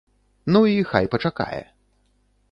Ну 0.53 0.61
і 0.75 0.79
хай 0.91 1.09
пачакае. 1.15 1.59